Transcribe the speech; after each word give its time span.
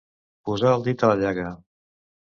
Posar 0.49 0.73
el 0.79 0.87
dit 0.89 1.07
a 1.09 1.13
la 1.13 1.21
llaga. 1.23 1.55